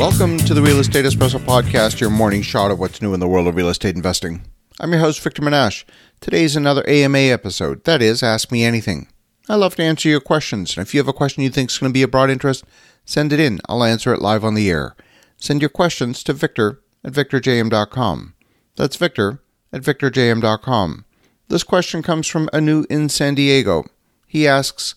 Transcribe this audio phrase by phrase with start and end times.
[0.00, 3.28] Welcome to the Real Estate Espresso Podcast, your morning shot of what's new in the
[3.28, 4.46] world of real estate investing.
[4.80, 5.84] I'm your host, Victor Menasce.
[6.22, 7.84] Today's another AMA episode.
[7.84, 9.08] That is, Ask Me Anything.
[9.46, 11.76] I love to answer your questions, and if you have a question you think is
[11.76, 12.64] going to be of broad interest,
[13.04, 13.60] send it in.
[13.68, 14.96] I'll answer it live on the air.
[15.36, 18.32] Send your questions to victor at victorjm.com.
[18.76, 21.04] That's victor at victorjm.com.
[21.48, 23.84] This question comes from Anu in San Diego.
[24.26, 24.94] He asks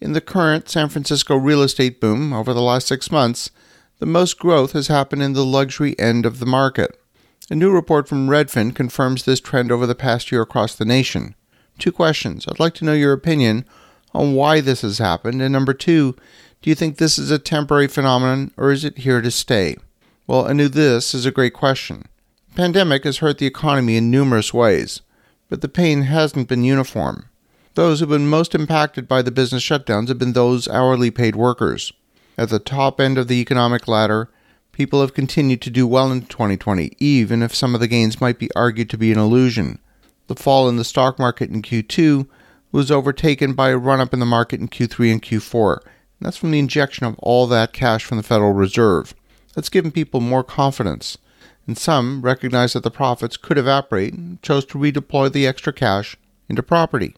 [0.00, 3.50] In the current San Francisco real estate boom over the last six months,
[3.98, 6.98] the most growth has happened in the luxury end of the market.
[7.50, 11.34] A new report from Redfin confirms this trend over the past year across the nation.
[11.78, 12.46] Two questions.
[12.48, 13.64] I'd like to know your opinion
[14.12, 15.40] on why this has happened.
[15.40, 16.16] And number two,
[16.62, 19.76] do you think this is a temporary phenomenon or is it here to stay?
[20.26, 22.06] Well, Anu, this is a great question.
[22.48, 25.02] The pandemic has hurt the economy in numerous ways
[25.48, 27.28] but the pain hasn't been uniform.
[27.74, 31.92] Those who've been most impacted by the business shutdowns have been those hourly paid workers.
[32.38, 34.30] At the top end of the economic ladder,
[34.72, 38.38] people have continued to do well in 2020, even if some of the gains might
[38.38, 39.78] be argued to be an illusion.
[40.26, 42.28] The fall in the stock market in Q2
[42.72, 45.78] was overtaken by a run up in the market in Q3 and Q4.
[45.82, 49.14] And that's from the injection of all that cash from the Federal Reserve.
[49.54, 51.16] That's given people more confidence
[51.66, 56.16] and some recognized that the profits could evaporate and chose to redeploy the extra cash
[56.48, 57.16] into property.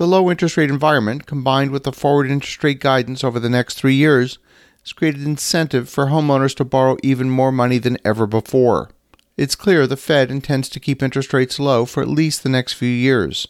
[0.00, 3.74] The low interest rate environment, combined with the forward interest rate guidance over the next
[3.74, 4.38] three years,
[4.80, 8.88] has created incentive for homeowners to borrow even more money than ever before.
[9.36, 12.72] It's clear the Fed intends to keep interest rates low for at least the next
[12.72, 13.46] few years.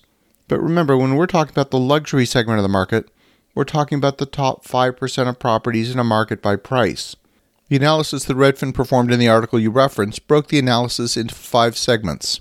[0.49, 3.09] But remember, when we're talking about the luxury segment of the market,
[3.55, 7.15] we're talking about the top 5% of properties in a market by price.
[7.69, 11.79] The analysis that Redfin performed in the article you referenced broke the analysis into five
[11.79, 12.41] segments.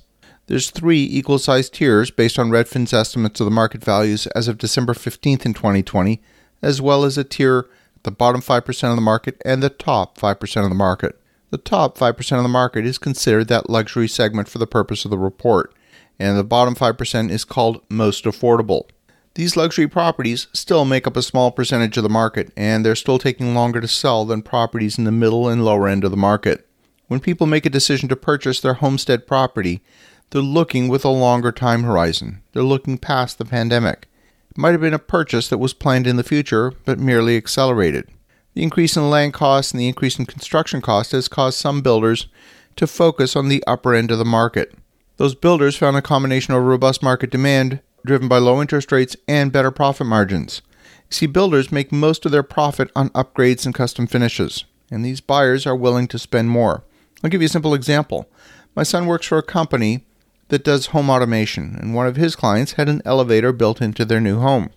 [0.50, 4.58] There's three equal sized tiers based on Redfin's estimates of the market values as of
[4.58, 6.23] December 15th in 2020,
[6.64, 10.17] as well as a tier at the bottom 5% of the market and the top
[10.17, 11.22] 5% of the market.
[11.52, 15.11] The top 5% of the market is considered that luxury segment for the purpose of
[15.11, 15.72] the report,
[16.17, 18.89] and the bottom 5% is called most affordable.
[19.36, 23.20] These luxury properties still make up a small percentage of the market, and they're still
[23.20, 26.67] taking longer to sell than properties in the middle and lower end of the market.
[27.05, 29.83] When people make a decision to purchase their homestead property,
[30.32, 32.42] they're looking with a longer time horizon.
[32.54, 34.08] They're looking past the pandemic.
[34.52, 38.08] It might have been a purchase that was planned in the future, but merely accelerated.
[38.54, 42.28] The increase in land costs and the increase in construction costs has caused some builders
[42.76, 44.73] to focus on the upper end of the market.
[45.18, 49.52] Those builders found a combination of robust market demand driven by low interest rates and
[49.52, 50.62] better profit margins.
[51.10, 55.66] See, builders make most of their profit on upgrades and custom finishes, and these buyers
[55.66, 56.84] are willing to spend more.
[57.23, 58.30] I'll give you a simple example.
[58.76, 60.06] My son works for a company
[60.49, 64.20] that does home automation, and one of his clients had an elevator built into their
[64.20, 64.70] new home.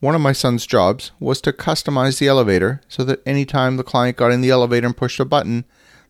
[0.00, 4.16] One of my son's jobs was to customize the elevator so that anytime the client
[4.16, 5.64] got in the elevator and pushed a button,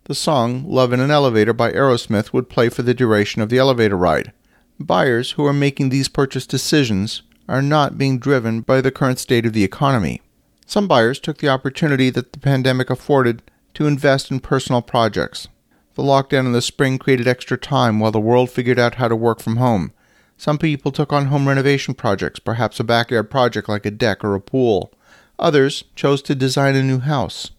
[0.05, 3.59] the song Love in an Elevator by Aerosmith would play for the duration of the
[3.59, 4.33] elevator ride.
[4.79, 9.45] Buyers who are making these purchase decisions are not being driven by the current state
[9.45, 10.23] of the economy.
[10.67, 13.43] Some buyers took the opportunity that the pandemic afforded
[13.75, 15.49] to invest in personal projects.
[15.95, 19.17] The lockdown in the spring created extra time while the world figured out how to
[19.17, 19.93] work from home.
[20.37, 24.35] Some people took on home renovation projects, perhaps a backyard project like a deck or
[24.35, 24.93] a pool.
[25.39, 27.51] Others chose to design a new house.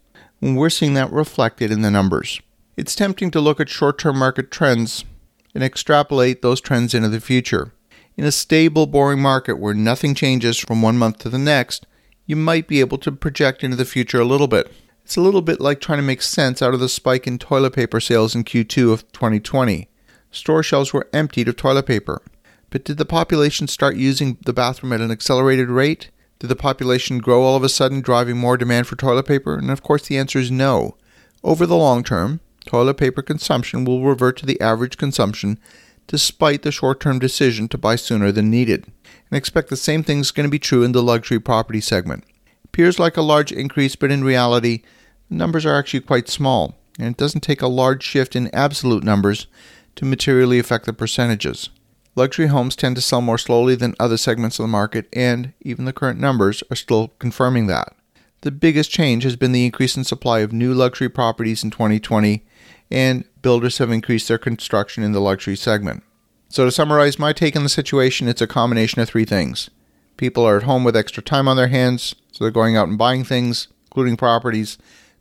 [0.41, 2.41] And we're seeing that reflected in the numbers.
[2.77, 5.05] It's tempting to look at short term market trends
[5.53, 7.73] and extrapolate those trends into the future.
[8.17, 11.85] In a stable, boring market where nothing changes from one month to the next,
[12.25, 14.71] you might be able to project into the future a little bit.
[15.11, 17.73] It's a little bit like trying to make sense out of the spike in toilet
[17.73, 19.89] paper sales in Q2 of 2020.
[20.31, 22.21] Store shelves were emptied of toilet paper.
[22.69, 26.11] But did the population start using the bathroom at an accelerated rate?
[26.39, 29.57] Did the population grow all of a sudden, driving more demand for toilet paper?
[29.57, 30.95] And of course, the answer is no.
[31.43, 35.59] Over the long term, toilet paper consumption will revert to the average consumption
[36.07, 38.85] despite the short term decision to buy sooner than needed.
[39.29, 42.23] And expect the same thing is going to be true in the luxury property segment.
[42.63, 44.83] Appears like a large increase, but in reality,
[45.31, 49.47] numbers are actually quite small, and it doesn't take a large shift in absolute numbers
[49.95, 51.69] to materially affect the percentages.
[52.15, 55.85] Luxury homes tend to sell more slowly than other segments of the market, and even
[55.85, 57.95] the current numbers are still confirming that.
[58.41, 62.43] The biggest change has been the increase in supply of new luxury properties in 2020
[62.91, 66.03] and builders have increased their construction in the luxury segment.
[66.49, 69.69] So, to summarize my take on the situation, it's a combination of three things.
[70.17, 72.97] People are at home with extra time on their hands, so they're going out and
[72.97, 74.77] buying things, including properties.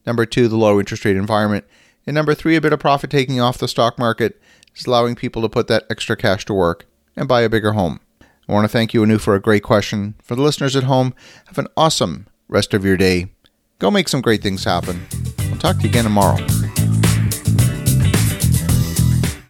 [0.06, 1.64] Number two, the low interest rate environment.
[2.06, 4.40] And number three, a bit of profit taking off the stock market
[4.74, 6.86] is allowing people to put that extra cash to work
[7.16, 8.00] and buy a bigger home.
[8.48, 10.14] I want to thank you, Anu, for a great question.
[10.22, 11.14] For the listeners at home,
[11.46, 13.28] have an awesome rest of your day.
[13.78, 15.06] Go make some great things happen.
[15.38, 16.44] I'll talk to you again tomorrow.